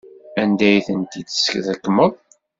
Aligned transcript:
Anda 0.41 0.65
ay 0.69 0.79
ten-id-tesrekmeḍ? 0.87 2.13